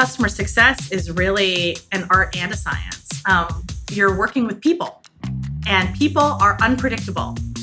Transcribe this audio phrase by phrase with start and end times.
[0.00, 3.06] customer success is really an art and a science.
[3.26, 5.02] Um, you're working with people,
[5.66, 7.36] and people are unpredictable.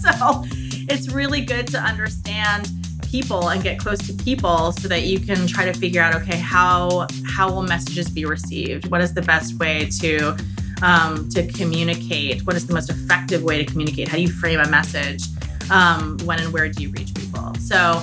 [0.00, 0.42] so
[0.88, 2.70] it's really good to understand
[3.10, 6.38] people and get close to people so that you can try to figure out okay
[6.38, 8.90] how how will messages be received?
[8.90, 10.34] What is the best way to
[10.80, 12.46] um, to communicate?
[12.46, 14.08] What is the most effective way to communicate?
[14.08, 15.24] How do you frame a message
[15.70, 17.54] um, when and where do you reach people?
[17.56, 18.02] So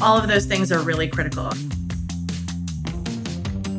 [0.00, 1.50] all of those things are really critical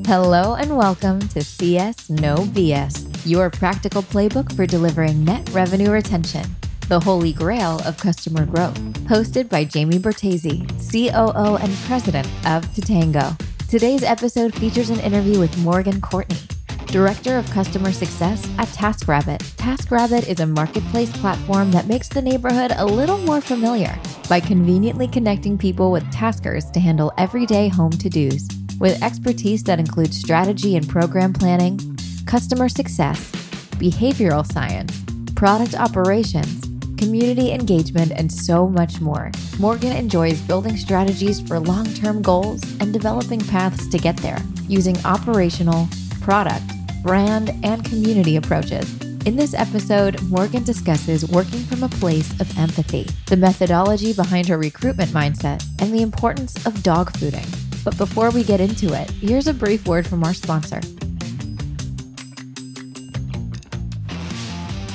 [0.08, 6.46] hello and welcome to cs no bs your practical playbook for delivering net revenue retention
[6.88, 8.80] the Holy Grail of Customer Growth,
[9.10, 13.38] hosted by Jamie Bertasi, COO and President of Totango.
[13.68, 16.40] Today's episode features an interview with Morgan Courtney,
[16.86, 19.40] Director of Customer Success at TaskRabbit.
[19.58, 25.10] TaskRabbit is a marketplace platform that makes the neighborhood a little more familiar by conveniently
[25.10, 28.57] connecting people with taskers to handle everyday home to dos.
[28.80, 31.80] With expertise that includes strategy and program planning,
[32.28, 33.32] customer success,
[33.80, 35.04] behavioral science,
[35.36, 36.62] product operations,
[36.98, 39.32] community engagement, and so much more.
[39.60, 44.96] Morgan enjoys building strategies for long term goals and developing paths to get there using
[45.06, 45.88] operational,
[46.22, 46.66] product,
[47.02, 49.02] brand, and community approaches.
[49.26, 54.58] In this episode, Morgan discusses working from a place of empathy, the methodology behind her
[54.58, 57.67] recruitment mindset, and the importance of dog fooding.
[57.88, 60.82] But before we get into it, here's a brief word from our sponsor.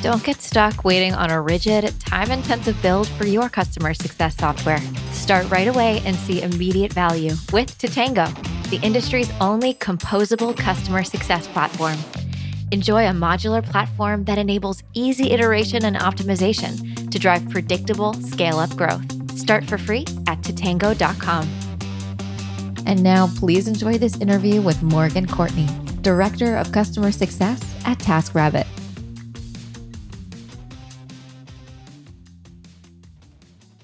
[0.03, 4.83] Don't get stuck waiting on a rigid, time intensive build for your customer success software.
[5.13, 8.29] Start right away and see immediate value with Totango,
[8.69, 11.97] the industry's only composable customer success platform.
[12.73, 18.77] Enjoy a modular platform that enables easy iteration and optimization to drive predictable scale up
[18.77, 19.03] growth.
[19.39, 21.72] Start for free at totango.com.
[22.87, 25.69] And now, please enjoy this interview with Morgan Courtney,
[26.03, 28.67] Director of Customer Success at TaskRabbit.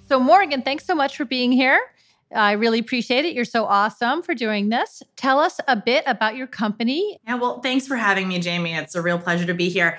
[0.09, 1.79] So, Morgan, thanks so much for being here.
[2.35, 3.35] I really appreciate it.
[3.35, 5.03] You're so awesome for doing this.
[5.17, 7.19] Tell us a bit about your company.
[7.27, 8.75] Yeah, well, thanks for having me, Jamie.
[8.75, 9.99] It's a real pleasure to be here.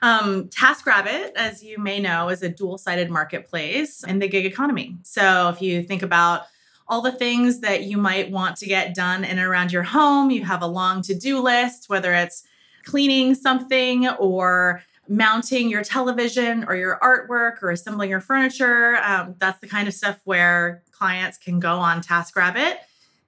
[0.00, 4.96] Um, TaskRabbit, as you may know, is a dual sided marketplace in the gig economy.
[5.02, 6.42] So, if you think about
[6.88, 10.30] all the things that you might want to get done in and around your home,
[10.30, 12.44] you have a long to do list, whether it's
[12.84, 18.96] cleaning something or mounting your television or your artwork or assembling your furniture.
[18.96, 22.76] Um, that's the kind of stuff where clients can go on TaskRabbit.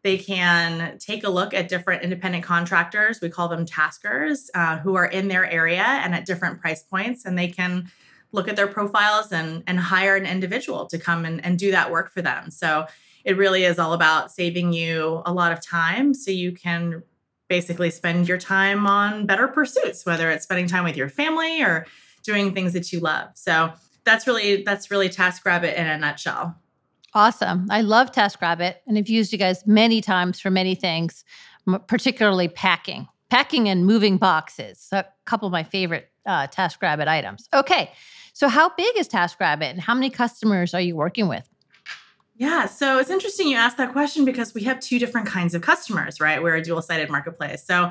[0.03, 3.21] They can take a look at different independent contractors.
[3.21, 7.27] We call them taskers uh, who are in their area and at different price points,
[7.27, 7.91] and they can
[8.33, 11.91] look at their profiles and, and hire an individual to come and, and do that
[11.91, 12.51] work for them.
[12.51, 12.87] So
[13.25, 17.03] it really is all about saving you a lot of time so you can
[17.49, 21.87] basically spend your time on better pursuits, whether it's spending time with your family or
[22.23, 23.29] doing things that you love.
[23.35, 23.73] So
[24.05, 26.57] that's really that's really task TaskRabbit in a nutshell.
[27.13, 27.67] Awesome.
[27.71, 31.25] I love task TaskRabbit and I've used you guys many times for many things,
[31.89, 34.89] particularly packing, packing and moving boxes.
[34.93, 37.49] A couple of my favorite uh, TaskRabbit items.
[37.53, 37.91] Okay.
[38.33, 41.50] So how big is task TaskRabbit and how many customers are you working with?
[42.41, 45.61] Yeah, so it's interesting you asked that question because we have two different kinds of
[45.61, 46.43] customers, right?
[46.43, 47.63] We're a dual sided marketplace.
[47.63, 47.91] So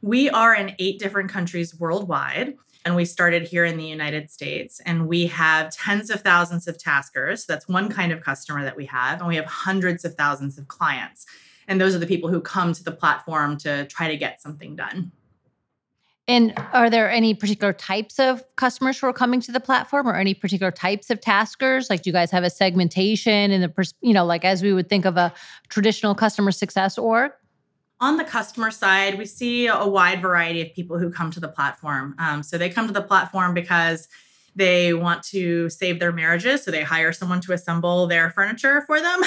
[0.00, 2.56] we are in eight different countries worldwide.
[2.86, 6.78] And we started here in the United States, and we have tens of thousands of
[6.78, 7.44] taskers.
[7.44, 9.18] So that's one kind of customer that we have.
[9.18, 11.26] And we have hundreds of thousands of clients.
[11.68, 14.76] And those are the people who come to the platform to try to get something
[14.76, 15.12] done.
[16.30, 20.14] And are there any particular types of customers who are coming to the platform or
[20.14, 21.90] any particular types of taskers?
[21.90, 24.88] Like, do you guys have a segmentation in the, you know, like as we would
[24.88, 25.34] think of a
[25.70, 27.32] traditional customer success org?
[27.98, 31.48] On the customer side, we see a wide variety of people who come to the
[31.48, 32.14] platform.
[32.20, 34.06] Um, so they come to the platform because
[34.54, 36.62] they want to save their marriages.
[36.62, 39.20] So they hire someone to assemble their furniture for them.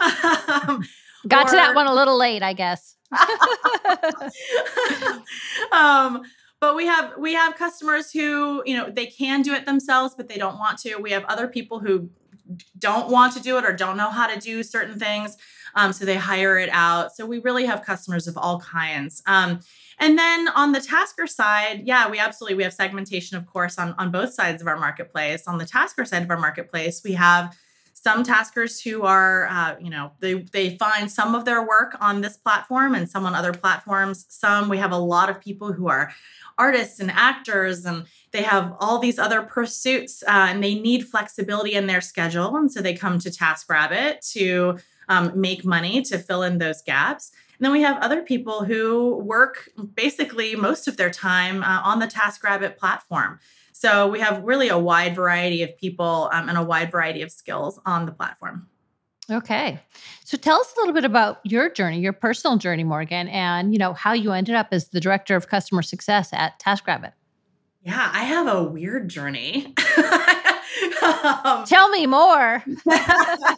[0.00, 0.82] um,
[1.28, 2.93] Got or, to that one a little late, I guess.
[5.72, 6.22] um,
[6.60, 10.28] but we have we have customers who you know they can do it themselves but
[10.28, 10.96] they don't want to.
[10.96, 12.08] We have other people who
[12.78, 15.36] don't want to do it or don't know how to do certain things
[15.74, 17.14] um, so they hire it out.
[17.14, 19.22] So we really have customers of all kinds.
[19.26, 19.60] Um,
[19.98, 23.94] and then on the tasker side yeah we absolutely we have segmentation of course on,
[23.96, 25.46] on both sides of our marketplace.
[25.46, 27.56] On the tasker side of our marketplace we have
[28.04, 32.20] some taskers who are uh, you know they they find some of their work on
[32.20, 35.88] this platform and some on other platforms some we have a lot of people who
[35.88, 36.12] are
[36.58, 41.72] artists and actors and they have all these other pursuits uh, and they need flexibility
[41.72, 44.78] in their schedule and so they come to taskrabbit to
[45.08, 49.16] um, make money to fill in those gaps and then we have other people who
[49.16, 53.38] work basically most of their time uh, on the TaskRabbit platform.
[53.76, 57.32] So we have really a wide variety of people um, and a wide variety of
[57.32, 58.68] skills on the platform.
[59.28, 59.80] Okay.
[60.24, 63.78] So tell us a little bit about your journey, your personal journey, Morgan, and you
[63.80, 67.14] know how you ended up as the director of customer success at TaskRabbit.
[67.82, 69.74] Yeah, I have a weird journey.
[71.02, 72.62] um, Tell me more.
[72.88, 73.56] I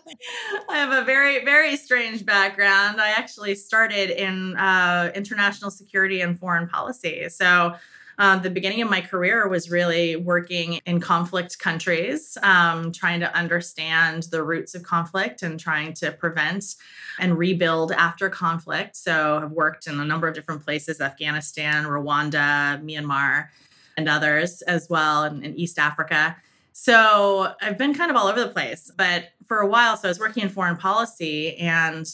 [0.70, 3.02] have a very, very strange background.
[3.02, 7.28] I actually started in uh, international security and foreign policy.
[7.28, 7.74] So,
[8.18, 13.36] uh, the beginning of my career was really working in conflict countries, um, trying to
[13.36, 16.76] understand the roots of conflict and trying to prevent
[17.20, 18.96] and rebuild after conflict.
[18.96, 23.48] So, I've worked in a number of different places Afghanistan, Rwanda, Myanmar,
[23.96, 26.36] and others as well, in East Africa.
[26.78, 30.10] So I've been kind of all over the place, but for a while, so I
[30.10, 32.06] was working in foreign policy and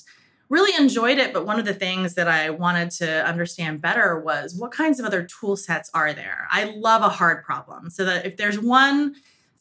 [0.52, 1.32] really enjoyed it.
[1.32, 5.06] But one of the things that I wanted to understand better was what kinds of
[5.06, 6.46] other tool sets are there?
[6.50, 7.88] I love a hard problem.
[7.88, 9.14] So that if there's one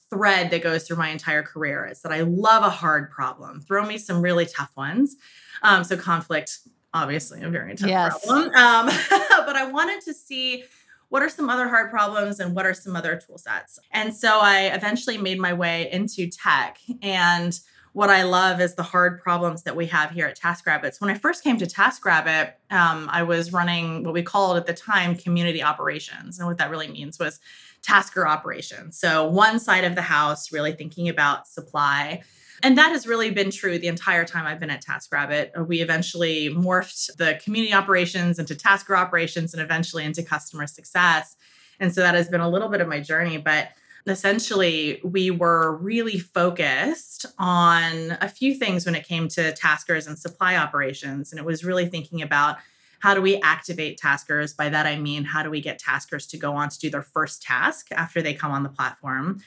[0.09, 3.61] thread that goes through my entire career, it's that I love a hard problem.
[3.61, 5.15] Throw me some really tough ones.
[5.63, 6.59] Um, so conflict,
[6.93, 8.25] obviously, a very tough yes.
[8.25, 8.53] problem.
[8.53, 8.87] Um,
[9.45, 10.65] but I wanted to see
[11.07, 13.79] what are some other hard problems and what are some other tool sets?
[13.91, 16.79] And so I eventually made my way into tech.
[17.01, 17.57] And
[17.93, 20.93] what I love is the hard problems that we have here at TaskRabbit.
[20.93, 24.65] So when I first came to TaskRabbit, um, I was running what we called at
[24.65, 26.39] the time community operations.
[26.39, 27.39] And what that really means was
[27.81, 28.97] tasker operations.
[28.97, 32.21] So one side of the house, really thinking about supply
[32.63, 35.59] and that has really been true the entire time I've been at TaskRabbit.
[35.59, 41.35] Uh, we eventually morphed the community operations into tasker operations and eventually into customer success.
[41.79, 43.37] And so that has been a little bit of my journey.
[43.37, 43.69] But
[44.07, 50.17] essentially, we were really focused on a few things when it came to taskers and
[50.17, 51.31] supply operations.
[51.31, 52.57] And it was really thinking about
[52.99, 54.53] how do we activate taskers?
[54.53, 57.01] By that, I mean, how do we get taskers to go on to do their
[57.01, 59.41] first task after they come on the platform?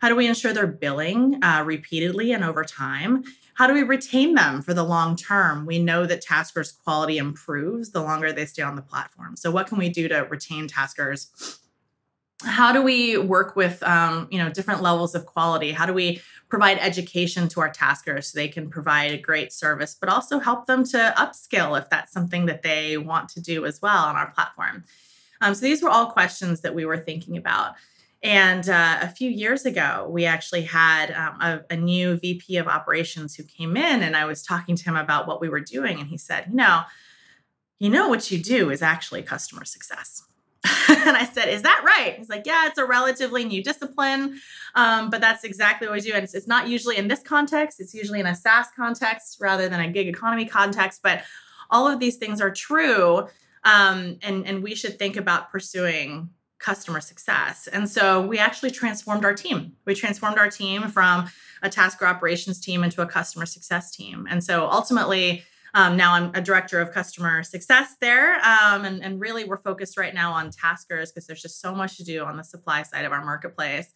[0.00, 3.24] How do we ensure they're billing uh, repeatedly and over time?
[3.54, 5.66] How do we retain them for the long term?
[5.66, 9.36] We know that taskers' quality improves the longer they stay on the platform.
[9.36, 11.60] So, what can we do to retain taskers?
[12.42, 15.72] How do we work with um, you know different levels of quality?
[15.72, 19.96] How do we provide education to our taskers so they can provide a great service,
[19.98, 23.80] but also help them to upskill if that's something that they want to do as
[23.82, 24.84] well on our platform?
[25.40, 27.74] Um, so these were all questions that we were thinking about.
[28.22, 32.68] And uh, a few years ago, we actually had um, a, a, new VP of
[32.68, 35.98] operations who came in, and I was talking to him about what we were doing.
[35.98, 36.82] And he said, You know,
[37.78, 40.22] you know, what you do is actually customer success.
[40.88, 42.16] and I said, Is that right?
[42.18, 44.40] He's like, Yeah, it's a relatively new discipline,
[44.74, 46.12] um, but that's exactly what we do.
[46.12, 49.68] And it's, it's not usually in this context, it's usually in a SaaS context rather
[49.68, 51.00] than a gig economy context.
[51.02, 51.22] But
[51.70, 53.28] all of these things are true.
[53.64, 57.66] Um, and, and we should think about pursuing customer success.
[57.68, 59.72] And so we actually transformed our team.
[59.86, 61.28] We transformed our team from
[61.62, 64.26] a tasker operations team into a customer success team.
[64.30, 68.34] And so ultimately, um, now I'm a director of customer success there.
[68.36, 71.96] Um, and, and really, we're focused right now on taskers because there's just so much
[71.98, 73.92] to do on the supply side of our marketplace.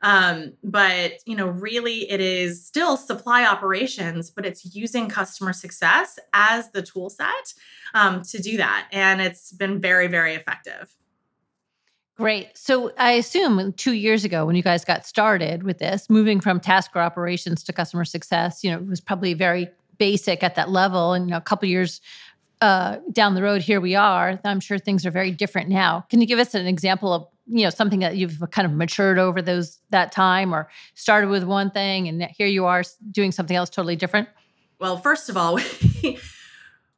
[0.00, 6.18] Um, but you know, really, it is still supply operations, but it's using customer success
[6.32, 7.54] as the tool set
[7.94, 10.94] um, to do that, and it's been very, very effective.
[12.16, 12.56] Great.
[12.58, 16.58] So I assume two years ago, when you guys got started with this, moving from
[16.58, 21.12] tasker operations to customer success, you know, it was probably very basic at that level.
[21.12, 22.00] And you know, a couple years
[22.60, 24.40] uh, down the road, here we are.
[24.44, 26.06] I'm sure things are very different now.
[26.10, 29.18] Can you give us an example of you know something that you've kind of matured
[29.18, 33.56] over those that time, or started with one thing and here you are doing something
[33.56, 34.28] else totally different?
[34.78, 35.58] Well, first of all.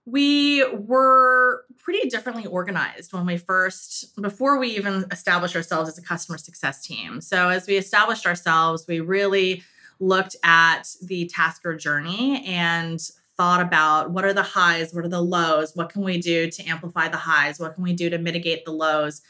[0.07, 6.02] we were pretty differently organized when we first before we even established ourselves as a
[6.02, 9.62] customer success team so as we established ourselves we really
[10.00, 13.00] looked at the tasker journey and
[13.37, 16.64] thought about what are the highs what are the lows what can we do to
[16.66, 19.23] amplify the highs what can we do to mitigate the lows?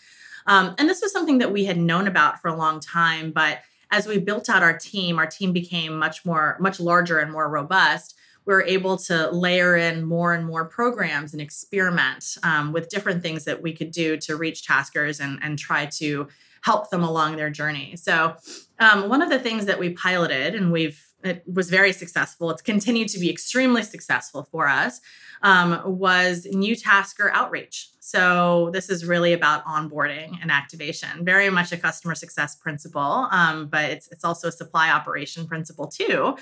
[0.47, 3.59] Um, and this was something that we had known about for a long time but
[3.93, 7.49] as we built out our team our team became much more much larger and more
[7.49, 8.17] robust.
[8.47, 13.23] We were able to layer in more and more programs and experiment um, with different
[13.23, 16.27] things that we could do to reach taskers and, and try to
[16.63, 17.97] help them along their journey.
[17.97, 18.37] So,
[18.79, 22.51] um, one of the things that we piloted and we've it was very successful.
[22.51, 25.01] It's continued to be extremely successful for us.
[25.43, 27.89] Um, was new tasker outreach.
[28.01, 31.25] So this is really about onboarding and activation.
[31.25, 35.87] Very much a customer success principle, um, but it's it's also a supply operation principle
[35.87, 36.37] too.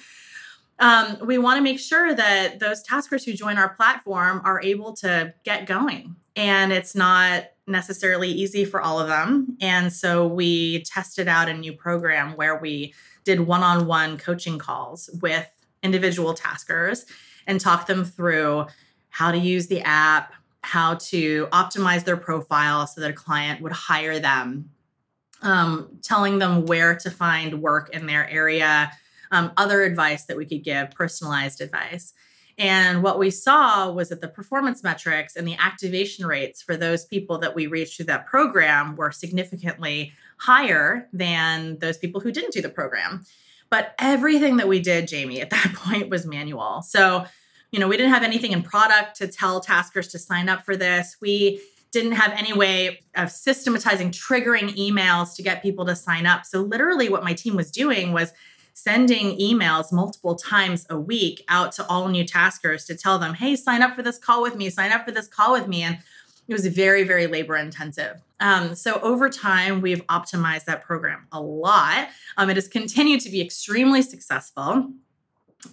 [0.81, 4.93] um, we want to make sure that those taskers who join our platform are able
[4.95, 6.17] to get going.
[6.37, 9.57] And it's not necessarily easy for all of them.
[9.61, 12.95] And so we tested out a new program where we
[13.25, 15.49] did one on one coaching calls with
[15.83, 17.05] individual taskers
[17.47, 18.67] and talked them through
[19.11, 20.33] how to use the app,
[20.63, 24.71] how to optimize their profile so that a client would hire them,
[25.43, 28.91] um, telling them where to find work in their area
[29.31, 32.13] um, other advice that we could give, personalized advice.
[32.59, 37.05] And what we saw was that the performance metrics and the activation rates for those
[37.05, 42.53] people that we reached through that program were significantly higher than those people who didn't
[42.53, 43.25] do the program.
[43.71, 46.83] But everything that we did, Jamie, at that point was manual.
[46.83, 47.27] So,
[47.71, 50.77] you know, we didn't have anything in product to tell taskers to sign up for
[50.77, 51.17] this.
[51.21, 51.61] We
[51.93, 56.45] didn't have any way of systematizing triggering emails to get people to sign up.
[56.45, 58.33] So, literally, what my team was doing was
[58.79, 63.57] sending emails multiple times a week out to all new taskers to tell them, hey,
[63.57, 65.83] sign up for this call with me, sign up for this call with me.
[65.83, 65.99] And
[66.47, 68.23] it was very, very labor intensive.
[68.39, 72.09] Um, so over time, we've optimized that program a lot.
[72.37, 74.91] Um, it has continued to be extremely successful.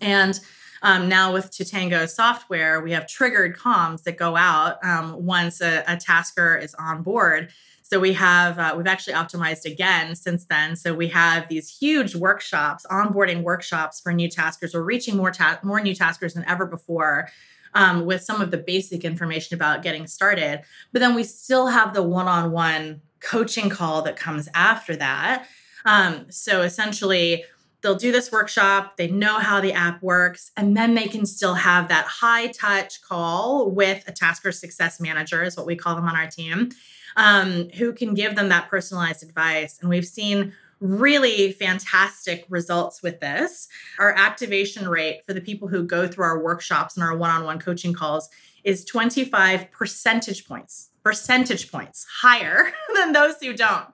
[0.02, 0.40] And
[0.82, 5.84] um, now with Totango software, we have triggered comms that go out um, once a,
[5.88, 7.52] a tasker is on board
[7.88, 10.76] so we have uh, we've actually optimized again since then.
[10.76, 14.74] So we have these huge workshops, onboarding workshops for new taskers.
[14.74, 17.30] We're reaching more ta- more new taskers than ever before.
[17.76, 20.62] Um, with some of the basic information about getting started.
[20.94, 25.46] But then we still have the one on one coaching call that comes after that.
[25.84, 27.44] Um, so essentially,
[27.82, 31.56] they'll do this workshop, they know how the app works, and then they can still
[31.56, 36.08] have that high touch call with a tasker success manager, is what we call them
[36.08, 36.72] on our team
[37.16, 39.78] um, who can give them that personalized advice.
[39.80, 43.68] And we've seen really fantastic results with this.
[44.00, 47.44] Our activation rate for the people who go through our workshops and our one on
[47.44, 48.30] one coaching calls
[48.64, 53.88] is 25 percentage points percentage points higher than those who don't,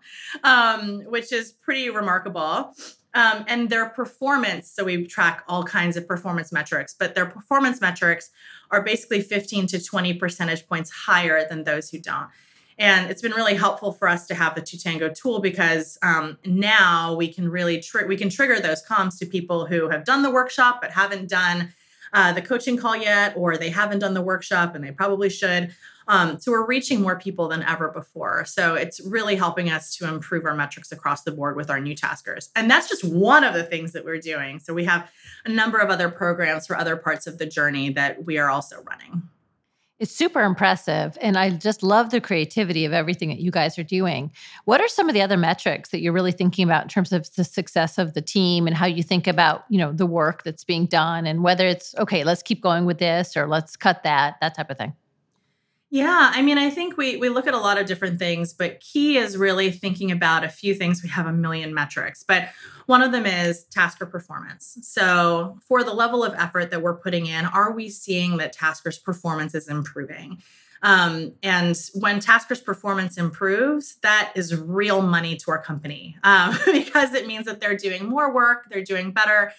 [0.44, 2.74] um, which is pretty remarkable.
[3.14, 7.82] Um, and their performance, so we track all kinds of performance metrics, but their performance
[7.82, 8.30] metrics
[8.72, 12.30] are basically 15 to 20 percentage points higher than those who don't.
[12.82, 17.14] And it's been really helpful for us to have the Totango tool because um, now
[17.14, 20.32] we can really tri- we can trigger those comms to people who have done the
[20.32, 21.72] workshop but haven't done
[22.12, 25.76] uh, the coaching call yet, or they haven't done the workshop and they probably should.
[26.08, 28.46] Um, so we're reaching more people than ever before.
[28.46, 31.96] So it's really helping us to improve our metrics across the board with our new
[31.96, 32.50] taskers.
[32.56, 34.60] And that's just one of the things that we're doing.
[34.60, 35.08] So we have
[35.46, 38.82] a number of other programs for other parts of the journey that we are also
[38.82, 39.22] running.
[40.02, 41.16] It's super impressive.
[41.22, 44.32] And I just love the creativity of everything that you guys are doing.
[44.66, 47.32] What are some of the other metrics that you're really thinking about in terms of
[47.36, 50.64] the success of the team and how you think about, you know, the work that's
[50.64, 54.38] being done and whether it's okay, let's keep going with this or let's cut that,
[54.42, 54.96] that type of thing?
[55.94, 58.80] Yeah, I mean, I think we we look at a lot of different things, but
[58.80, 61.04] key is really thinking about a few things.
[61.04, 62.48] We have a million metrics, but
[62.86, 64.78] one of them is tasker performance.
[64.84, 69.00] So, for the level of effort that we're putting in, are we seeing that taskers'
[69.00, 70.42] performance is improving?
[70.82, 77.14] Um, and when taskers' performance improves, that is real money to our company um, because
[77.14, 79.52] it means that they're doing more work, they're doing better.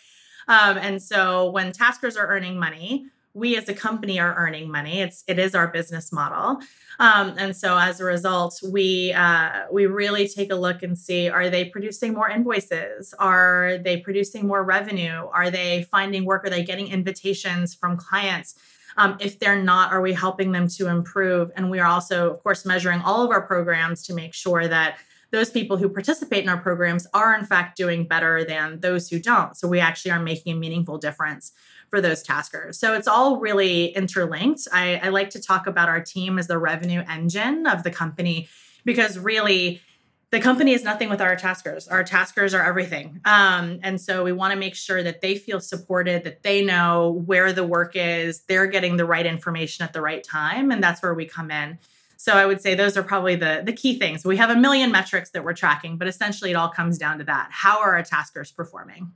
[0.49, 5.01] Um, and so, when taskers are earning money, we as a company are earning money.
[5.01, 6.61] It's it is our business model,
[6.99, 11.29] um, and so as a result, we uh, we really take a look and see:
[11.29, 13.15] Are they producing more invoices?
[13.19, 15.29] Are they producing more revenue?
[15.33, 16.45] Are they finding work?
[16.47, 18.55] Are they getting invitations from clients?
[18.99, 21.51] Um, if they're not, are we helping them to improve?
[21.57, 24.99] And we are also, of course, measuring all of our programs to make sure that
[25.31, 29.19] those people who participate in our programs are in fact doing better than those who
[29.19, 29.57] don't.
[29.57, 31.53] So we actually are making a meaningful difference
[31.93, 32.79] for those taskers.
[32.79, 34.67] So it's all really interlinked.
[34.73, 38.49] I, I like to talk about our team as the revenue engine of the company
[38.87, 39.83] because really
[40.31, 41.87] the company is nothing without our taskers.
[41.89, 43.21] Our taskers are everything.
[43.27, 47.23] Um, and so we want to make sure that they feel supported, that they know
[47.27, 50.71] where the work is, they're getting the right information at the right time.
[50.71, 51.79] And that's where we come in.
[52.17, 54.25] So I would say those are probably the, the key things.
[54.25, 57.25] We have a million metrics that we're tracking, but essentially it all comes down to
[57.25, 57.49] that.
[57.51, 59.13] How are our taskers performing?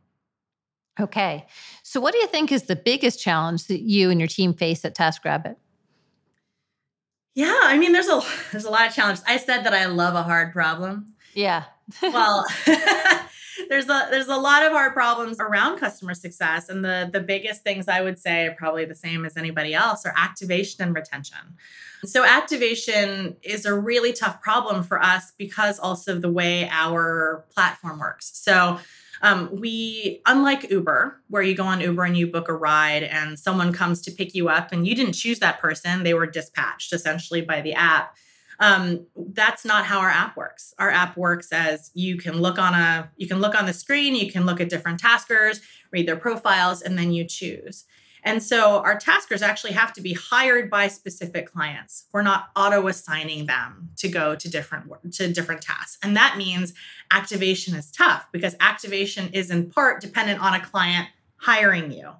[0.98, 1.46] Okay.
[1.82, 4.84] So, what do you think is the biggest challenge that you and your team face
[4.84, 5.56] at TaskRabbit?
[7.34, 8.22] Yeah, I mean, there's a
[8.52, 9.24] there's a lot of challenges.
[9.26, 11.14] I said that I love a hard problem.
[11.34, 11.64] Yeah.
[12.02, 12.44] well,
[13.68, 17.62] there's a there's a lot of hard problems around customer success, and the the biggest
[17.62, 21.38] things I would say are probably the same as anybody else are activation and retention.
[22.04, 27.98] So activation is a really tough problem for us because also the way our platform
[27.98, 28.30] works.
[28.34, 28.78] So
[29.22, 33.38] Um, we, unlike Uber, where you go on Uber and you book a ride and
[33.38, 36.92] someone comes to pick you up and you didn't choose that person, they were dispatched
[36.92, 38.14] essentially by the app.
[38.58, 40.72] Um, that's not how our app works.
[40.78, 44.14] Our app works as you can look on a you can look on the screen,
[44.14, 45.60] you can look at different taskers,
[45.92, 47.84] read their profiles, and then you choose.
[48.26, 52.06] And so our taskers actually have to be hired by specific clients.
[52.12, 55.96] We're not auto assigning them to go to different to different tasks.
[56.02, 56.74] And that means
[57.12, 61.06] activation is tough because activation is in part dependent on a client
[61.36, 62.10] hiring you.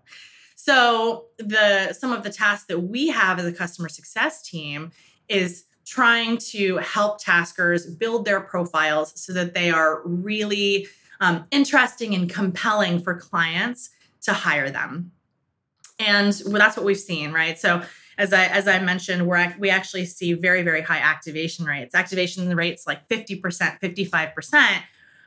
[0.55, 4.93] So the some of the tasks that we have as a customer success team
[5.29, 10.87] is trying to help taskers build their profiles so that they are really
[11.21, 13.91] um, interesting and compelling for clients
[14.23, 15.11] to hire them
[15.99, 17.59] and well, that's what we've seen right?
[17.59, 17.83] So
[18.19, 21.95] as i as i mentioned we're we actually see very very high activation rates.
[21.95, 24.83] Activation rates like 50% 55%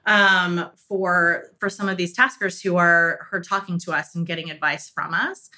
[0.05, 4.49] um, for for some of these taskers who are are talking to us and getting
[4.49, 5.49] advice from us.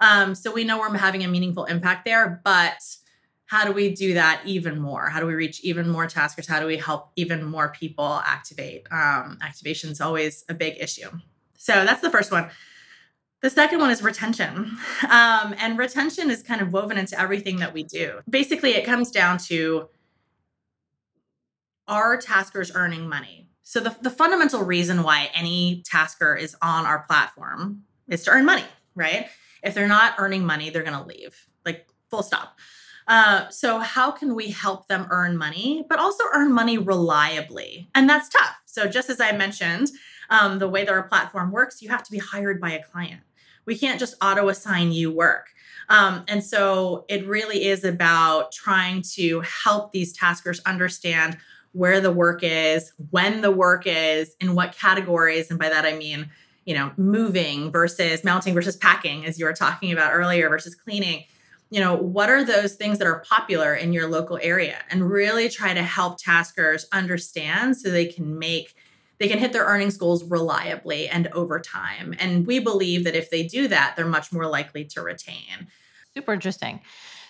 [0.00, 2.80] Um, so we know we're having a meaningful impact there but
[3.46, 5.08] how do we do that even more?
[5.08, 6.46] How do we reach even more taskers?
[6.46, 8.86] How do we help even more people activate?
[8.90, 11.08] Um, activation is always a big issue.
[11.56, 12.50] So that's the first one
[13.40, 14.76] the second one is retention.
[15.08, 18.20] Um, and retention is kind of woven into everything that we do.
[18.28, 19.88] Basically, it comes down to
[21.88, 23.48] are taskers earning money?
[23.62, 28.44] So, the, the fundamental reason why any tasker is on our platform is to earn
[28.44, 28.64] money,
[28.94, 29.28] right?
[29.62, 32.58] If they're not earning money, they're going to leave, like full stop.
[33.06, 37.88] Uh, so, how can we help them earn money, but also earn money reliably?
[37.94, 38.56] And that's tough.
[38.66, 39.90] So, just as I mentioned,
[40.30, 43.22] um, the way that our platform works, you have to be hired by a client.
[43.68, 45.50] We can't just auto assign you work.
[45.90, 51.36] Um, and so it really is about trying to help these taskers understand
[51.72, 55.50] where the work is, when the work is, in what categories.
[55.50, 56.30] And by that, I mean,
[56.64, 61.24] you know, moving versus mounting versus packing, as you were talking about earlier, versus cleaning.
[61.70, 64.78] You know, what are those things that are popular in your local area?
[64.90, 68.74] And really try to help taskers understand so they can make
[69.18, 72.14] they can hit their earnings goals reliably and over time.
[72.18, 75.68] And we believe that if they do that, they're much more likely to retain.
[76.14, 76.80] Super interesting.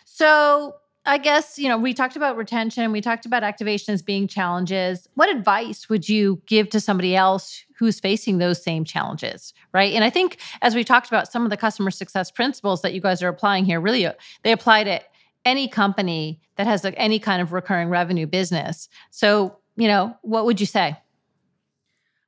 [0.04, 0.74] So,
[1.06, 5.08] I guess, you know, we talked about retention, we talked about activations being challenges.
[5.14, 9.94] What advice would you give to somebody else who's facing those same challenges, right?
[9.94, 13.00] And I think as we talked about some of the customer success principles that you
[13.00, 14.06] guys are applying here, really
[14.42, 15.00] they apply to
[15.46, 18.88] any company that has like any kind of recurring revenue business.
[19.10, 20.98] So, you know, what would you say?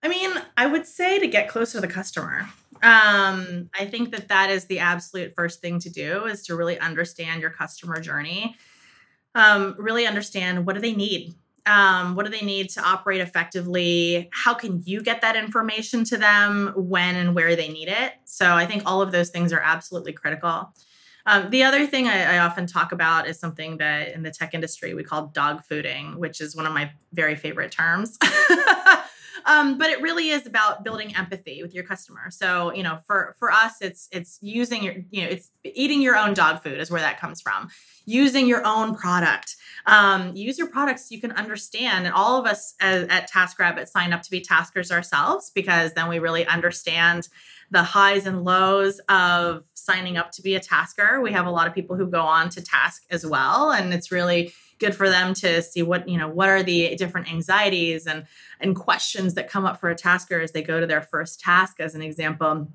[0.02, 2.48] I mean, I would say to get closer to the customer.
[2.82, 6.78] Um, I think that that is the absolute first thing to do is to really
[6.78, 8.56] understand your customer journey.
[9.34, 11.34] Um, really understand what do they need?
[11.66, 14.30] Um, what do they need to operate effectively?
[14.32, 18.14] How can you get that information to them when and where they need it?
[18.24, 20.72] So I think all of those things are absolutely critical.
[21.26, 24.54] Um, the other thing I, I, often talk about is something that in the tech
[24.54, 28.18] industry we call dog fooding, which is one of my very favorite terms.
[29.46, 32.30] um, but it really is about building empathy with your customer.
[32.30, 36.16] So you know, for for us, it's it's using your you know it's eating your
[36.16, 37.68] own dog food is where that comes from.
[38.06, 39.56] Using your own product.
[39.86, 44.12] Um, use your products you can understand, and all of us as, at TaskRabbit sign
[44.12, 47.28] up to be taskers ourselves because then we really understand
[47.70, 51.20] the highs and lows of signing up to be a tasker.
[51.20, 54.10] We have a lot of people who go on to task as well, and it's
[54.10, 58.26] really good for them to see what you know what are the different anxieties and
[58.58, 61.78] and questions that come up for a tasker as they go to their first task
[61.78, 62.68] as an example.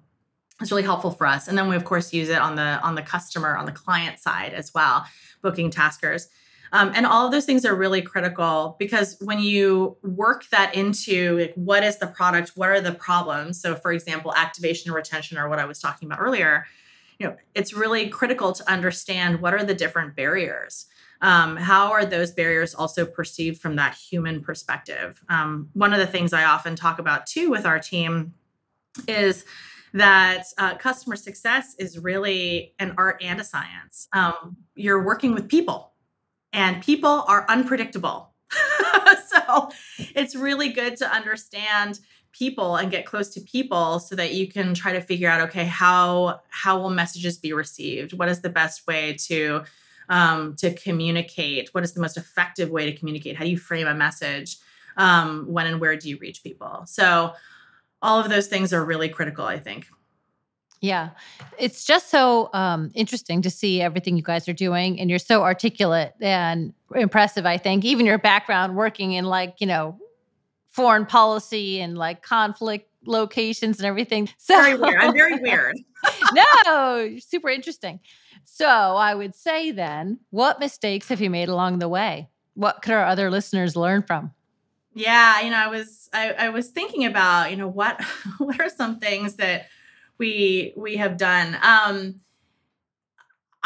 [0.61, 1.49] It's really helpful for us.
[1.49, 4.19] And then we of course use it on the on the customer on the client
[4.19, 5.05] side as well
[5.41, 6.29] booking taskers.
[6.71, 11.37] Um, and all of those things are really critical because when you work that into
[11.37, 13.59] like, what is the product what are the problems?
[13.59, 16.65] So for example activation and retention are what i was talking about earlier
[17.19, 20.87] you know it's really critical to understand what are the different barriers
[21.21, 25.21] um, how are those barriers also perceived from that human perspective?
[25.29, 28.33] Um, one of the things I often talk about too with our team
[29.07, 29.45] is
[29.93, 34.07] that uh, customer success is really an art and a science.
[34.11, 35.93] Um, you're working with people,
[36.51, 38.33] and people are unpredictable.
[39.27, 39.69] so
[40.15, 41.99] it's really good to understand
[42.33, 45.63] people and get close to people so that you can try to figure out okay
[45.63, 49.63] how how will messages be received what is the best way to
[50.09, 51.69] um, to communicate?
[51.73, 53.35] What is the most effective way to communicate?
[53.35, 54.57] How do you frame a message?
[54.97, 56.83] Um, when and where do you reach people?
[56.85, 57.33] So,
[58.01, 59.87] all of those things are really critical, I think.
[60.81, 61.09] Yeah.
[61.57, 64.99] It's just so um, interesting to see everything you guys are doing.
[64.99, 67.83] And you're so articulate and impressive, I think.
[67.83, 69.97] Even your background working in like, you know,
[70.67, 74.29] foreign policy and like conflict locations and everything.
[74.37, 75.01] So very weird.
[75.01, 75.75] I'm very weird.
[76.33, 77.99] no, super interesting.
[78.45, 82.29] So I would say then, what mistakes have you made along the way?
[82.53, 84.31] What could our other listeners learn from?
[84.93, 88.01] Yeah, you know, I was I, I was thinking about, you know, what
[88.37, 89.67] what are some things that
[90.17, 91.57] we we have done.
[91.61, 92.15] Um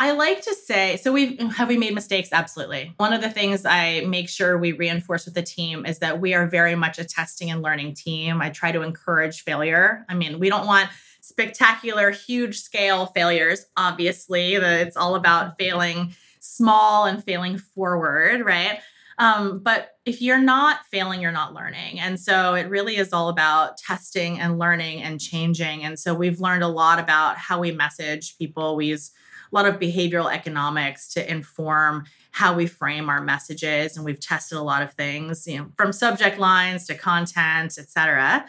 [0.02, 2.30] I like to say, so we have we made mistakes?
[2.32, 2.94] Absolutely.
[2.96, 6.34] One of the things I make sure we reinforce with the team is that we
[6.34, 8.42] are very much a testing and learning team.
[8.42, 10.06] I try to encourage failure.
[10.08, 10.90] I mean, we don't want
[11.30, 13.66] spectacular, huge scale failures.
[13.78, 18.80] Obviously, it's all about failing small and failing forward, right?
[19.20, 22.00] Um, but if you're not failing, you're not learning.
[22.00, 25.84] And so it really is all about testing and learning and changing.
[25.84, 28.76] And so we've learned a lot about how we message people.
[28.76, 29.12] We use
[29.52, 34.58] a lot of behavioral economics to inform how we frame our messages and we've tested
[34.58, 38.46] a lot of things you know from subject lines to content et cetera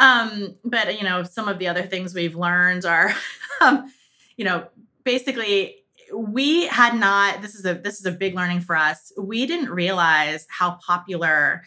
[0.00, 3.14] um, but you know some of the other things we've learned are
[3.60, 3.92] um,
[4.36, 4.66] you know
[5.04, 5.76] basically
[6.12, 9.70] we had not this is a this is a big learning for us we didn't
[9.70, 11.62] realize how popular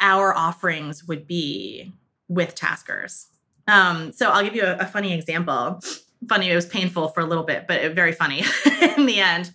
[0.00, 1.90] our offerings would be
[2.28, 3.28] with taskers
[3.68, 5.80] um, so i'll give you a, a funny example
[6.28, 6.50] funny.
[6.50, 8.44] It was painful for a little bit, but very funny
[8.96, 9.52] in the end.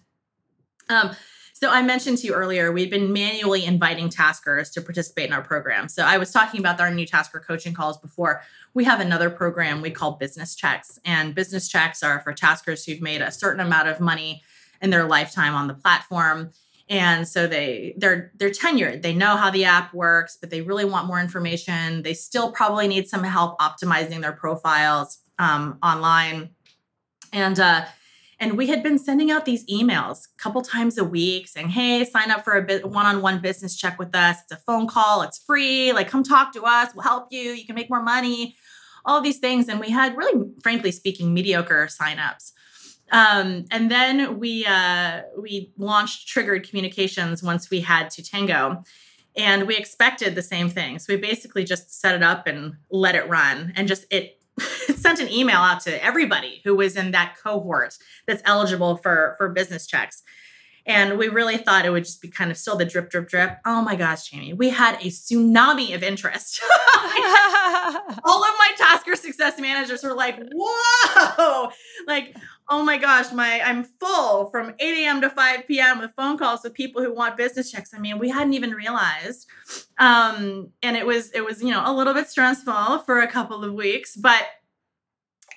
[0.90, 1.12] Um,
[1.60, 5.42] so I mentioned to you earlier, we've been manually inviting taskers to participate in our
[5.42, 5.90] program.
[5.90, 8.44] So I was talking about our new tasker coaching calls before.
[8.76, 13.02] We have another program we call business checks, and business checks are for taskers who've
[13.02, 14.44] made a certain amount of money
[14.84, 16.52] in their lifetime on the platform.
[16.90, 19.02] And so they they're they're tenured.
[19.02, 22.04] They know how the app works, but they really want more information.
[22.04, 26.52] They still probably need some help optimizing their profiles um, online
[27.34, 27.86] and uh,
[28.40, 32.06] and we had been sending out these emails a couple times a week saying, "Hey,
[32.06, 34.38] sign up for a one-on-one business check with us.
[34.44, 35.22] It's a phone call.
[35.24, 35.94] It's free.
[35.94, 36.90] Like, come talk to us.
[36.94, 37.52] We'll help you.
[37.52, 38.56] You can make more money."
[39.06, 42.52] All these things, and we had really, frankly speaking, mediocre signups.
[43.10, 48.84] Um, and then we uh, we launched triggered communications once we had Totango
[49.38, 50.98] and we expected the same thing.
[50.98, 54.37] So we basically just set it up and let it run, and just it
[54.96, 59.50] sent an email out to everybody who was in that cohort that's eligible for for
[59.50, 60.24] business checks.
[60.88, 63.58] And we really thought it would just be kind of still the drip, drip, drip.
[63.66, 66.62] Oh my gosh, Jamie, we had a tsunami of interest.
[68.24, 71.70] All of my Tasker success managers were like, whoa,
[72.08, 72.38] like,
[72.70, 75.20] oh my gosh, my I'm full from 8 a.m.
[75.22, 76.00] to 5 p.m.
[76.00, 77.94] with phone calls with people who want business checks.
[77.94, 79.48] I mean, we hadn't even realized.
[80.00, 83.62] Um, and it was, it was, you know, a little bit stressful for a couple
[83.66, 84.46] of weeks, but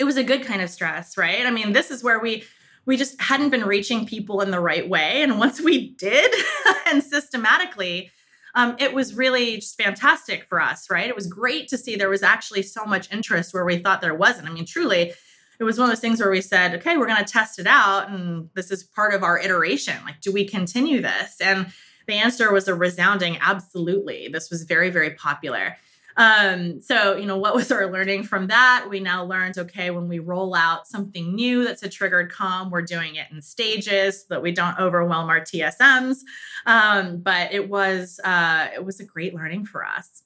[0.01, 1.47] it was a good kind of stress, right?
[1.47, 2.43] I mean, this is where we
[2.87, 5.23] we just hadn't been reaching people in the right way.
[5.23, 6.35] And once we did
[6.87, 8.11] and systematically,
[8.55, 11.09] um, it was really just fantastic for us, right?
[11.09, 14.15] It was great to see there was actually so much interest where we thought there
[14.15, 14.49] wasn't.
[14.49, 15.13] I mean, truly,
[15.61, 17.67] it was one of those things where we said, okay, we're going to test it
[17.67, 18.09] out.
[18.09, 19.95] And this is part of our iteration.
[20.05, 21.37] Like, do we continue this?
[21.41, 21.67] And
[22.07, 24.29] the answer was a resounding absolutely.
[24.29, 25.77] This was very, very popular.
[26.17, 28.87] Um, so, you know, what was our learning from that?
[28.89, 32.83] We now learned okay, when we roll out something new that's a triggered com, we're
[32.83, 36.19] doing it in stages so that we don't overwhelm our TSMs.
[36.67, 40.23] Um, but it was uh, it was a great learning for us.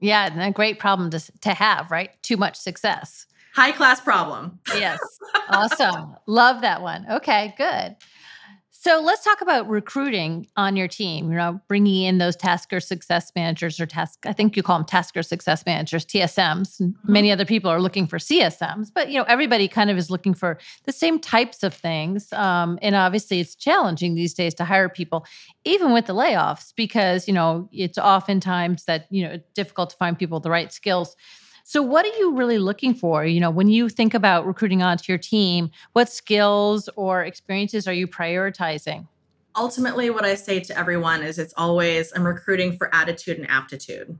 [0.00, 2.10] Yeah, and a great problem to, to have, right?
[2.22, 3.26] Too much success.
[3.54, 4.60] High class problem.
[4.74, 4.98] yes.
[5.50, 6.16] Awesome.
[6.26, 7.04] Love that one.
[7.10, 7.96] Okay, good.
[8.84, 11.30] So let's talk about recruiting on your team.
[11.30, 14.26] You know, bringing in those Tasker Success Managers or task.
[14.26, 16.82] I think you call them Tasker Success Managers, TSMs.
[16.82, 17.10] Mm-hmm.
[17.10, 20.34] Many other people are looking for CSMs, but you know, everybody kind of is looking
[20.34, 22.30] for the same types of things.
[22.34, 25.24] Um, and obviously, it's challenging these days to hire people,
[25.64, 29.96] even with the layoffs, because you know it's oftentimes that you know it's difficult to
[29.96, 31.16] find people with the right skills.
[31.66, 33.24] So, what are you really looking for?
[33.24, 37.92] You know, when you think about recruiting onto your team, what skills or experiences are
[37.94, 39.08] you prioritizing?
[39.56, 44.18] Ultimately, what I say to everyone is it's always I'm recruiting for attitude and aptitude.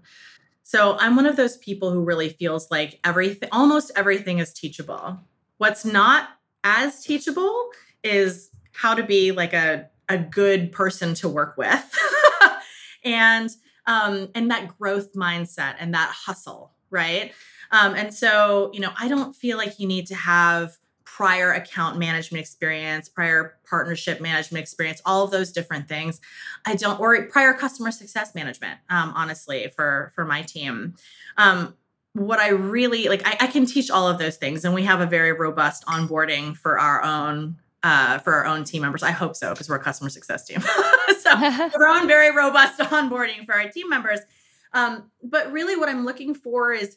[0.63, 5.21] So, I'm one of those people who really feels like everything, almost everything is teachable.
[5.59, 6.31] What's not
[6.65, 7.69] as teachable
[8.03, 11.99] is how to be like a, a good person to work with.
[13.05, 13.51] and
[13.87, 17.33] um, and that growth mindset and that hustle right?
[17.71, 21.99] Um, and so, you know, I don't feel like you need to have prior account
[21.99, 26.21] management experience, prior partnership management experience, all of those different things.
[26.65, 30.95] I don't, or prior customer success management, um, honestly, for for my team.
[31.37, 31.75] Um,
[32.15, 35.01] what I really like, I, I can teach all of those things, and we have
[35.01, 39.03] a very robust onboarding for our own uh, for our own team members.
[39.03, 40.61] I hope so because we're a customer success team.
[41.21, 44.21] so we're on very robust onboarding for our team members.
[44.75, 46.97] Um, but really, what I'm looking for is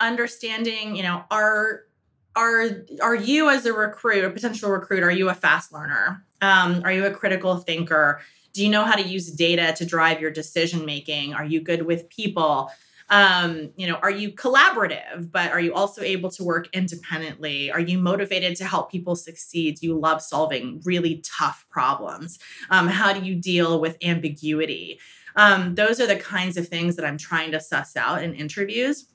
[0.00, 1.84] understanding, you know, are
[2.34, 6.24] are are you as a recruit, a potential recruit, are you a fast learner?
[6.40, 8.20] Um, are you a critical thinker?
[8.54, 11.34] Do you know how to use data to drive your decision making?
[11.34, 12.70] Are you good with people?
[13.10, 17.70] Um, you know, are you collaborative, but are you also able to work independently?
[17.70, 19.76] Are you motivated to help people succeed?
[19.76, 22.38] Do you love solving really tough problems?
[22.70, 25.00] Um, how do you deal with ambiguity?
[25.38, 29.06] Um, those are the kinds of things that I'm trying to suss out in interviews.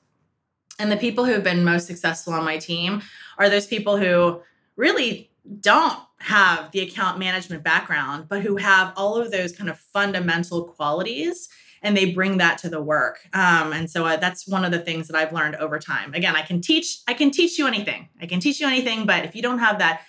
[0.78, 3.02] And the people who have been most successful on my team
[3.38, 4.40] are those people who
[4.74, 9.78] really don't have the account management background, but who have all of those kind of
[9.78, 11.50] fundamental qualities
[11.82, 13.20] and they bring that to the work.
[13.34, 16.14] Um, and so uh, that's one of the things that I've learned over time.
[16.14, 18.08] Again, I can teach, I can teach you anything.
[18.22, 20.00] I can teach you anything, but if you don't have that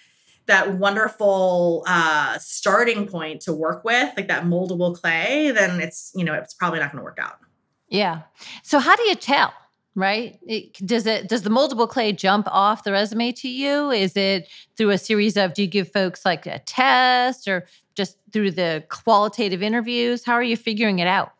[0.47, 6.23] that wonderful uh, starting point to work with, like that moldable clay, then it's you
[6.23, 7.37] know it's probably not going to work out.
[7.89, 8.21] Yeah.
[8.63, 9.53] So how do you tell?
[9.97, 10.39] Right?
[10.45, 13.91] It, does it does the moldable clay jump off the resume to you?
[13.91, 18.17] Is it through a series of do you give folks like a test or just
[18.33, 20.25] through the qualitative interviews?
[20.25, 21.31] How are you figuring it out?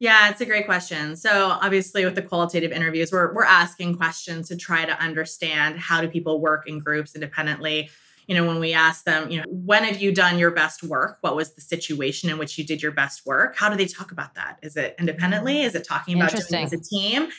[0.00, 1.16] Yeah, it's a great question.
[1.16, 6.00] So obviously with the qualitative interviews, we're we're asking questions to try to understand how
[6.00, 7.90] do people work in groups independently
[8.28, 11.16] you know, when we ask them, you know, when have you done your best work?
[11.22, 13.56] What was the situation in which you did your best work?
[13.56, 14.58] How do they talk about that?
[14.62, 15.62] Is it independently?
[15.62, 17.30] Is it talking about doing as a team?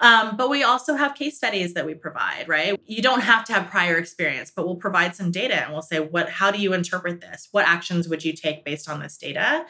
[0.00, 2.80] Um, but we also have case studies that we provide, right?
[2.86, 5.98] You don't have to have prior experience, but we'll provide some data and we'll say,
[5.98, 7.48] what, how do you interpret this?
[7.50, 9.66] What actions would you take based on this data?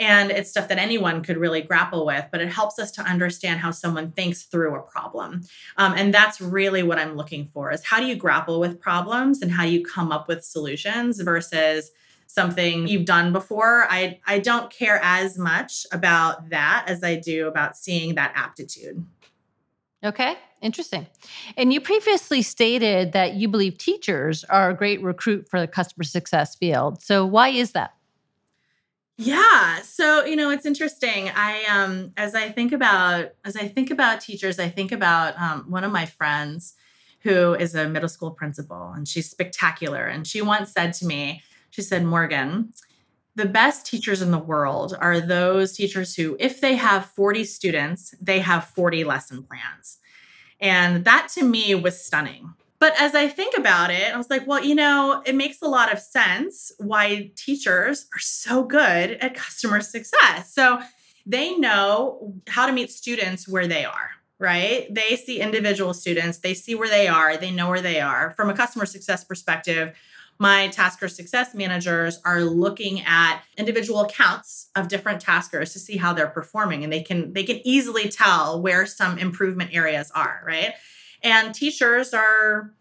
[0.00, 3.60] And it's stuff that anyone could really grapple with, but it helps us to understand
[3.60, 5.42] how someone thinks through a problem.
[5.76, 9.42] Um, and that's really what I'm looking for is how do you grapple with problems
[9.42, 11.92] and how do you come up with solutions versus
[12.26, 13.86] something you've done before.
[13.90, 19.04] I, I don't care as much about that as I do about seeing that aptitude.
[20.04, 21.06] Okay, interesting.
[21.56, 26.04] And you previously stated that you believe teachers are a great recruit for the customer
[26.04, 27.02] success field.
[27.02, 27.94] So why is that?
[29.22, 29.82] Yeah.
[29.82, 31.30] So, you know, it's interesting.
[31.34, 35.70] I um as I think about as I think about teachers, I think about um,
[35.70, 36.74] one of my friends
[37.20, 41.42] who is a middle school principal and she's spectacular and she once said to me,
[41.68, 42.72] she said, "Morgan,
[43.34, 48.14] the best teachers in the world are those teachers who if they have 40 students,
[48.22, 49.98] they have 40 lesson plans."
[50.60, 54.46] And that to me was stunning but as I think about it, I was like,
[54.46, 59.34] well, you know, it makes a lot of sense why teachers are so good at
[59.34, 60.52] customer success.
[60.52, 60.80] So
[61.26, 64.92] they know how to meet students where they are, right?
[64.92, 68.32] They see individual students, they see where they are, they know where they are.
[68.32, 69.94] From a customer success perspective,
[70.38, 76.14] my tasker success managers are looking at individual accounts of different taskers to see how
[76.14, 80.72] they're performing and they can they can easily tell where some improvement areas are, right?
[81.22, 82.72] And teachers are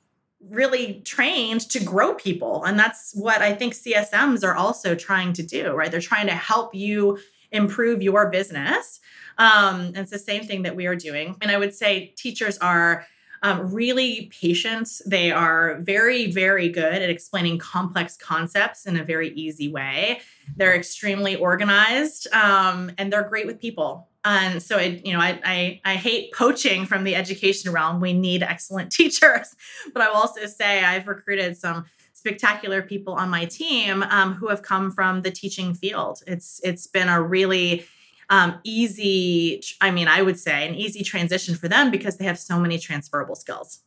[0.47, 2.63] really trained to grow people.
[2.63, 5.91] And that's what I think CSMs are also trying to do, right?
[5.91, 7.19] They're trying to help you
[7.51, 8.99] improve your business.
[9.37, 11.35] Um, and it's the same thing that we are doing.
[11.41, 13.05] And I would say teachers are
[13.41, 14.89] um, really patient.
[15.05, 20.21] They are very, very good at explaining complex concepts in a very easy way.
[20.57, 24.08] They're extremely organized um, and they're great with people.
[24.25, 28.01] And so, I, you know, I, I, I hate poaching from the education realm.
[28.01, 29.55] We need excellent teachers,
[29.93, 34.49] but I will also say I've recruited some spectacular people on my team um, who
[34.49, 36.21] have come from the teaching field.
[36.27, 37.85] It's it's been a really
[38.29, 42.37] um, easy, I mean, I would say an easy transition for them because they have
[42.37, 43.79] so many transferable skills.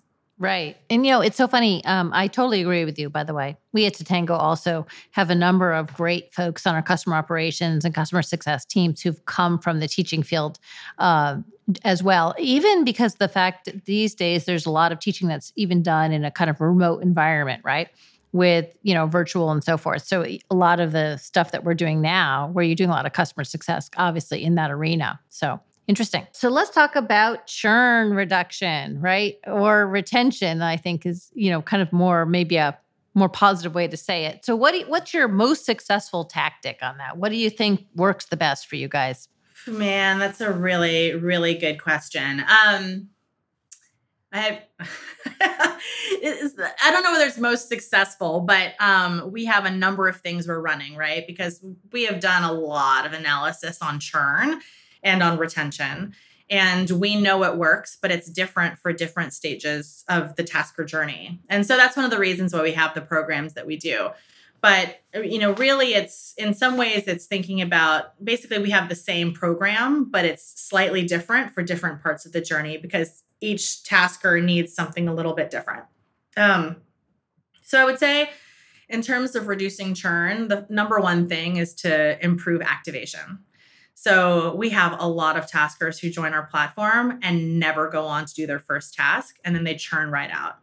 [0.43, 0.77] Right.
[0.91, 1.85] And, you know, it's so funny.
[1.85, 3.57] Um, I totally agree with you, by the way.
[3.73, 7.95] We at Totango also have a number of great folks on our customer operations and
[7.95, 10.59] customer success teams who've come from the teaching field
[10.99, 11.37] uh,
[11.85, 12.35] as well.
[12.41, 16.25] Even because the fact these days there's a lot of teaching that's even done in
[16.25, 17.89] a kind of remote environment, right?
[18.35, 21.75] with you know virtual and so forth so a lot of the stuff that we're
[21.75, 25.61] doing now where you're doing a lot of customer success obviously in that arena so
[25.89, 26.27] interesting.
[26.33, 29.37] So let's talk about churn reduction right?
[29.47, 32.79] Or retention i think is you know kind of more maybe a
[33.15, 34.43] more positive way to say it.
[34.43, 37.19] So what you, what's your most successful tactic on that?
[37.19, 39.29] What do you think works the best for you guys?
[39.67, 42.41] Man that's a really really good question.
[42.41, 43.09] Um
[44.33, 44.63] I
[45.41, 50.49] I don't know whether it's most successful, but um, we have a number of things
[50.49, 51.27] we're running, right?
[51.27, 54.61] Because we have done a lot of analysis on churn
[55.03, 56.15] and on retention.
[56.51, 61.41] And we know it works, but it's different for different stages of the tasker journey.
[61.49, 64.11] And so that's one of the reasons why we have the programs that we do.
[64.61, 68.95] But you know, really it's in some ways it's thinking about basically we have the
[68.95, 74.41] same program, but it's slightly different for different parts of the journey because each tasker
[74.41, 75.85] needs something a little bit different.
[76.37, 76.77] Um,
[77.63, 78.31] so I would say,
[78.89, 83.41] in terms of reducing churn, the number one thing is to improve activation.
[83.95, 88.27] So we have a lot of taskers who join our platform and never go on
[88.27, 90.59] to do their first task, and then they churn right out.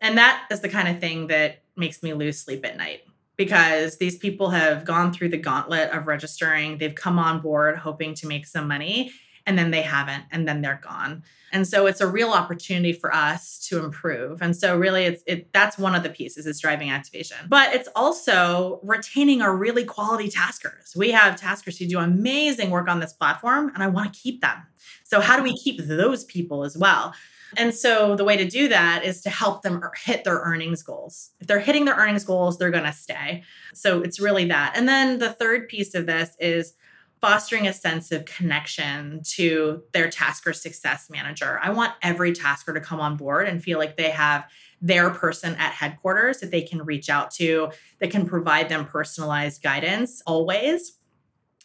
[0.00, 3.00] And that is the kind of thing that makes me lose sleep at night
[3.36, 6.78] because these people have gone through the gauntlet of registering.
[6.78, 9.12] They've come on board hoping to make some money,
[9.48, 11.22] and then they haven't, and then they're gone.
[11.52, 14.42] And so it's a real opportunity for us to improve.
[14.42, 17.38] And so really it's it that's one of the pieces is driving activation.
[17.48, 20.94] But it's also retaining our really quality taskers.
[20.94, 24.42] We have taskers who do amazing work on this platform and I want to keep
[24.42, 24.58] them.
[25.04, 27.14] So how do we keep those people as well?
[27.56, 31.30] And so the way to do that is to help them hit their earnings goals.
[31.40, 33.42] If they're hitting their earnings goals, they're going to stay.
[33.72, 34.74] So it's really that.
[34.76, 36.74] And then the third piece of this is
[37.20, 41.58] fostering a sense of connection to their tasker success manager.
[41.62, 44.44] I want every tasker to come on board and feel like they have
[44.80, 49.62] their person at headquarters that they can reach out to, that can provide them personalized
[49.62, 50.94] guidance always.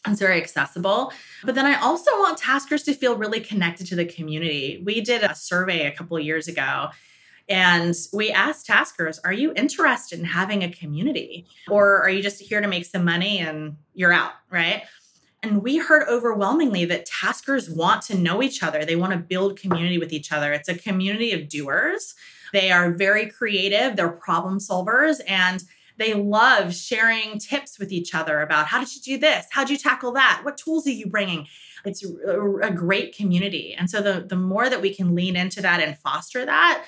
[0.07, 1.13] It's very accessible.
[1.45, 4.81] But then I also want taskers to feel really connected to the community.
[4.83, 6.89] We did a survey a couple years ago
[7.47, 11.45] and we asked taskers, are you interested in having a community?
[11.69, 14.83] Or are you just here to make some money and you're out, right?
[15.43, 18.85] And we heard overwhelmingly that taskers want to know each other.
[18.85, 20.53] They want to build community with each other.
[20.53, 22.15] It's a community of doers.
[22.53, 25.63] They are very creative, they're problem solvers, and
[25.97, 29.45] they love sharing tips with each other about how did you do this?
[29.51, 30.41] How'd you tackle that?
[30.43, 31.47] What tools are you bringing?
[31.85, 33.75] It's a, great community.
[33.77, 36.85] And so the, the more that we can lean into that and foster that,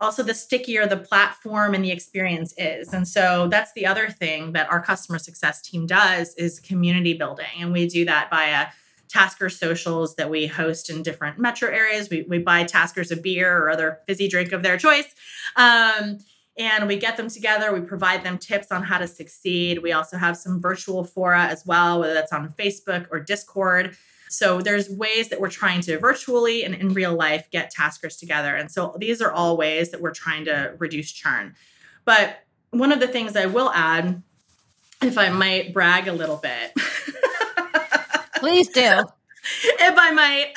[0.00, 2.92] also the stickier the platform and the experience is.
[2.92, 7.46] And so that's the other thing that our customer success team does is community building.
[7.60, 8.68] And we do that via
[9.08, 12.08] tasker socials that we host in different metro areas.
[12.08, 15.12] We, we buy taskers a beer or other fizzy drink of their choice
[15.56, 16.18] um,
[16.58, 17.72] and we get them together.
[17.72, 19.82] We provide them tips on how to succeed.
[19.82, 23.96] We also have some virtual fora as well whether that's on facebook or discord
[24.30, 28.54] so there's ways that we're trying to virtually and in real life get taskers together.
[28.54, 31.56] And so these are all ways that we're trying to reduce churn.
[32.04, 34.22] But one of the things I will add,
[35.02, 36.72] if I might brag a little bit.
[38.36, 38.80] Please do.
[38.82, 40.52] if I might.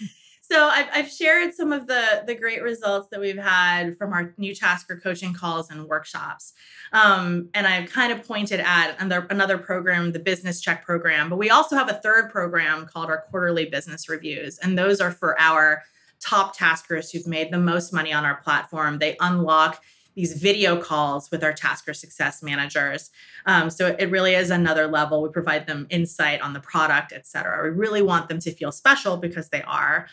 [0.54, 4.32] so I've, I've, shared some of the the great results that we've had from our
[4.38, 6.52] new tasker coaching calls and workshops
[6.92, 11.36] um, and i've kind of pointed at another, another program the business check program but
[11.36, 15.38] we also have a third program called our quarterly business reviews and those are for
[15.40, 15.82] our
[16.20, 19.82] top taskers who've made the most money on our platform they unlock
[20.14, 23.10] these video calls with our tasker success managers.
[23.46, 25.20] Um, so it really is another level.
[25.20, 27.64] We provide them insight on the product, et cetera.
[27.64, 30.06] We really want them to feel special because they are.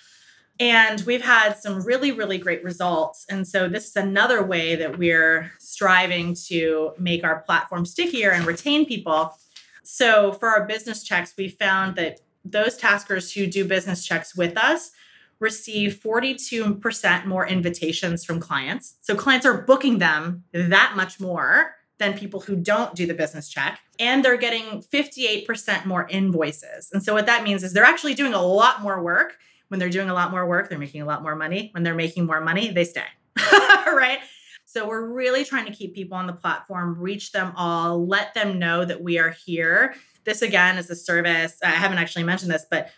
[0.61, 3.25] And we've had some really, really great results.
[3.27, 8.45] And so, this is another way that we're striving to make our platform stickier and
[8.45, 9.35] retain people.
[9.81, 14.55] So, for our business checks, we found that those taskers who do business checks with
[14.55, 14.91] us
[15.39, 18.97] receive 42% more invitations from clients.
[19.01, 23.49] So, clients are booking them that much more than people who don't do the business
[23.49, 23.79] check.
[23.97, 26.91] And they're getting 58% more invoices.
[26.93, 29.39] And so, what that means is they're actually doing a lot more work
[29.71, 31.69] when they're doing a lot more work, they're making a lot more money.
[31.71, 33.05] When they're making more money, they stay.
[33.39, 34.19] right?
[34.65, 38.59] So we're really trying to keep people on the platform, reach them all, let them
[38.59, 39.95] know that we are here.
[40.25, 41.57] This again is a service.
[41.63, 42.91] I haven't actually mentioned this, but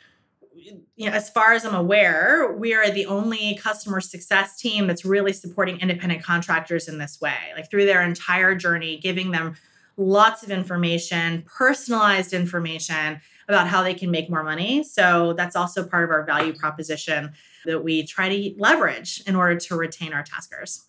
[0.55, 5.05] you know, as far as I'm aware, we are the only customer success team that's
[5.05, 9.57] really supporting independent contractors in this way, like through their entire journey, giving them
[9.95, 14.84] lots of information, personalized information about how they can make more money.
[14.84, 17.34] So that's also part of our value proposition
[17.65, 20.86] that we try to leverage in order to retain our taskers.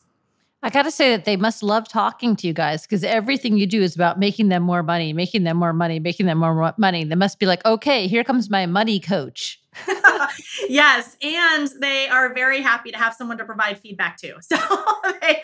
[0.62, 3.66] I got to say that they must love talking to you guys because everything you
[3.66, 7.04] do is about making them more money, making them more money, making them more money.
[7.04, 9.60] They must be like, okay, here comes my money coach.
[10.68, 11.16] yes.
[11.22, 14.34] And they are very happy to have someone to provide feedback to.
[14.42, 14.56] So
[15.20, 15.42] they,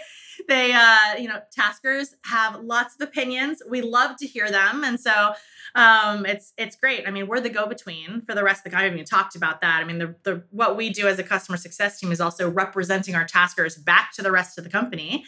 [0.48, 3.62] they uh, you know, taskers have lots of opinions.
[3.68, 4.84] We love to hear them.
[4.84, 5.32] And so
[5.74, 7.06] um, it's it's great.
[7.06, 8.78] I mean, we're the go-between for the rest of the.
[8.78, 9.80] I haven't talked about that.
[9.80, 13.14] I mean, the, the what we do as a customer success team is also representing
[13.14, 15.24] our taskers back to the rest of the company.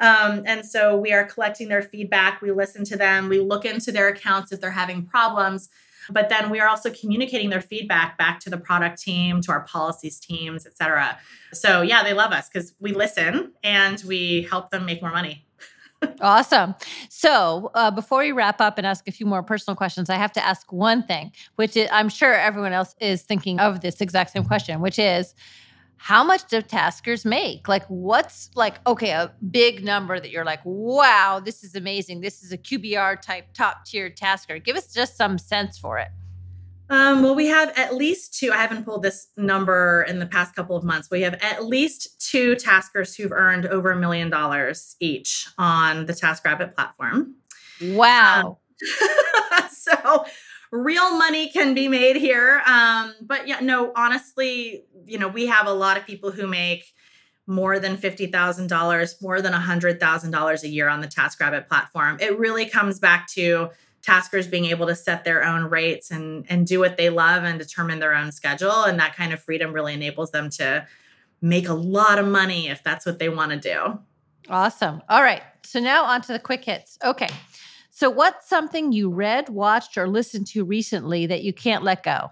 [0.00, 2.42] Um, and so we are collecting their feedback.
[2.42, 3.28] We listen to them.
[3.28, 5.68] We look into their accounts if they're having problems.
[6.10, 9.62] But then we are also communicating their feedback back to the product team, to our
[9.62, 11.18] policies teams, et cetera.
[11.52, 15.46] So yeah, they love us because we listen and we help them make more money
[16.20, 16.74] awesome.
[17.08, 20.32] So, uh, before we wrap up and ask a few more personal questions, I have
[20.32, 24.30] to ask one thing, which is, I'm sure everyone else is thinking of this exact
[24.30, 25.34] same question, which is
[26.02, 27.68] how much do taskers make?
[27.68, 32.22] Like, what's like, okay, a big number that you're like, wow, this is amazing.
[32.22, 34.58] This is a QBR type top tier tasker.
[34.58, 36.08] Give us just some sense for it.
[36.90, 38.50] Um, well, we have at least two.
[38.50, 41.08] I haven't pulled this number in the past couple of months.
[41.08, 46.14] We have at least two taskers who've earned over a million dollars each on the
[46.14, 47.36] TaskRabbit platform.
[47.80, 48.58] Wow.
[49.00, 50.26] Um, so
[50.72, 52.62] real money can be made here.
[52.66, 56.92] Um, but yeah, no, honestly, you know, we have a lot of people who make
[57.46, 62.16] more than $50,000, more than $100,000 a year on the TaskRabbit platform.
[62.20, 63.70] It really comes back to
[64.00, 67.56] taskers being able to set their own rates and and do what they love and
[67.56, 70.84] determine their own schedule and that kind of freedom really enables them to
[71.40, 74.00] make a lot of money if that's what they want to do.
[74.48, 75.02] Awesome.
[75.08, 75.42] All right.
[75.62, 76.98] So now on to the quick hits.
[77.04, 77.28] Okay.
[77.94, 82.30] So, what's something you read, watched, or listened to recently that you can't let go?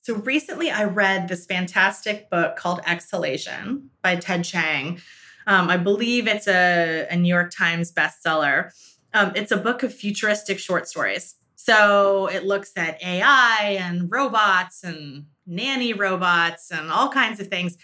[0.00, 5.02] So, recently I read this fantastic book called Exhalation by Ted Chiang.
[5.46, 8.70] Um, I believe it's a, a, New York Times bestseller.
[9.12, 11.34] Um, it's a book of futuristic short stories.
[11.56, 17.76] So, it looks at AI and robots and nanny robots and all kinds of things.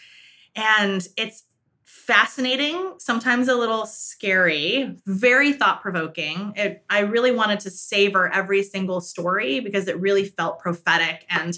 [0.56, 1.42] And it's
[1.84, 6.54] fascinating, sometimes a little scary, very thought provoking.
[6.90, 11.56] I really wanted to savor every single story because it really felt prophetic and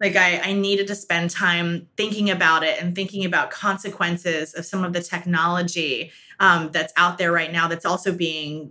[0.00, 4.64] like I, I needed to spend time thinking about it and thinking about consequences of
[4.64, 8.70] some of the technology um, that's out there right now that's also being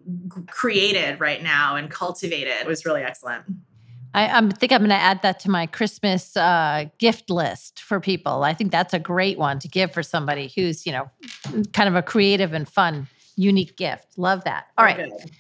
[0.50, 3.46] created right now and cultivated it was really excellent
[4.14, 8.00] I, I think I'm going to add that to my Christmas uh, gift list for
[8.00, 8.44] people.
[8.44, 11.10] I think that's a great one to give for somebody who's, you know,
[11.74, 14.18] kind of a creative and fun, unique gift.
[14.18, 14.68] Love that.
[14.78, 15.00] All right.
[15.00, 15.32] Okay.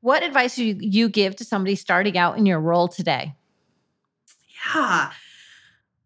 [0.00, 3.34] What advice do you, you give to somebody starting out in your role today?
[4.66, 5.12] Yeah.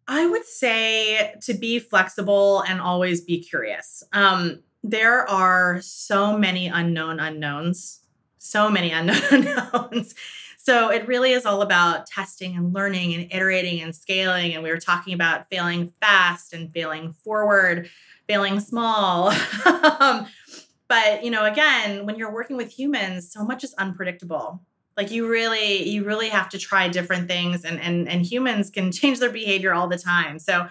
[0.09, 4.05] I would say to be flexible and always be curious.
[4.13, 8.01] Um, there are so many unknown unknowns,
[8.39, 10.15] so many unknown unknowns
[10.67, 14.53] so it really is all about testing and learning and iterating and scaling.
[14.53, 17.89] And we were talking about failing fast and failing forward,
[18.27, 19.29] failing small.
[20.01, 20.27] um,
[20.89, 24.61] but you know, again, when you're working with humans, so much is unpredictable.
[24.97, 28.91] Like you really, you really have to try different things, and and and humans can
[29.01, 30.41] change their behavior all the time.
[30.41, 30.67] So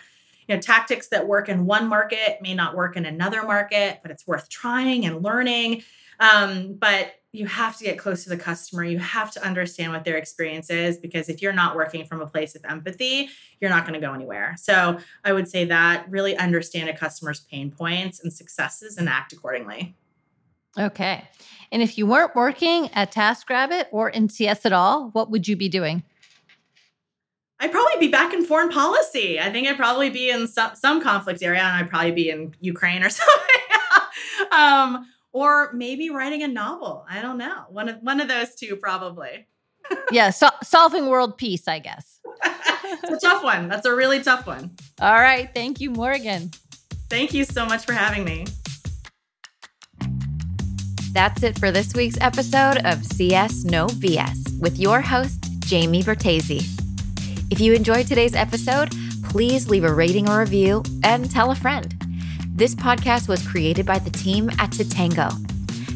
[0.45, 4.11] you know tactics that work in one market may not work in another market but
[4.11, 5.81] it's worth trying and learning
[6.19, 8.83] um, but you have to get close to the customer.
[8.83, 12.27] You have to understand what their experience is because if you're not working from a
[12.27, 13.29] place of empathy,
[13.59, 14.55] you're not going to go anywhere.
[14.57, 19.33] So I would say that really understand a customer's pain points and successes and act
[19.33, 19.95] accordingly.
[20.77, 21.27] Okay.
[21.71, 25.55] And if you weren't working at TaskRabbit or in CS at all, what would you
[25.55, 26.03] be doing?
[27.59, 29.39] I'd probably be back in foreign policy.
[29.39, 32.53] I think I'd probably be in some, some conflict area and I'd probably be in
[32.59, 34.51] Ukraine or something.
[34.51, 35.05] um,
[35.35, 37.05] or maybe writing a novel.
[37.09, 37.65] I don't know.
[37.67, 39.47] One of one of those two probably.
[40.11, 42.21] yeah, so, solving world peace, I guess.
[43.03, 43.67] it's a tough one.
[43.67, 44.71] That's a really tough one.
[45.01, 46.51] All right, thank you, Morgan.
[47.09, 48.45] Thank you so much for having me.
[51.11, 56.63] That's it for this week's episode of CS No BS with your host, Jamie Bertasi.
[57.51, 58.93] If you enjoyed today's episode,
[59.25, 61.93] please leave a rating or review and tell a friend.
[62.55, 65.29] This podcast was created by the team at Totango.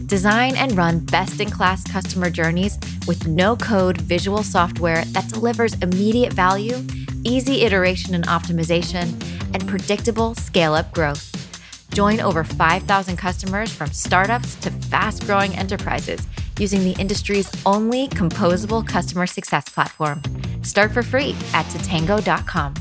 [0.07, 5.75] Design and run best in class customer journeys with no code visual software that delivers
[5.75, 6.85] immediate value,
[7.23, 9.05] easy iteration and optimization,
[9.53, 11.31] and predictable scale up growth.
[11.93, 16.27] Join over 5,000 customers from startups to fast growing enterprises
[16.59, 20.21] using the industry's only composable customer success platform.
[20.63, 22.73] Start for free at totango.com.